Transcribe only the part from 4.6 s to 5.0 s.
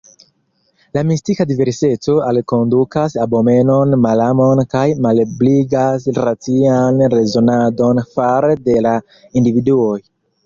kaj